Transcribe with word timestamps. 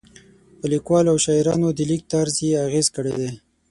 په 0.59 0.65
لیکوالو 0.73 1.11
او 1.13 1.17
شاعرانو 1.25 1.67
د 1.73 1.79
لیک 1.89 2.03
طرز 2.13 2.35
یې 2.45 2.53
اغېز 2.67 2.87
کړی 2.95 3.13
دی. 3.19 3.31